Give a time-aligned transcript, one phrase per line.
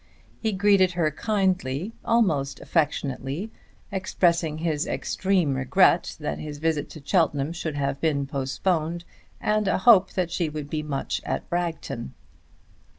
[0.39, 3.51] He greeted her kindly, almost affectionately,
[3.91, 9.03] expressing his extreme regret that his visit to Cheltenham should have been postponed
[9.39, 12.15] and a hope that she would be much at Bragton.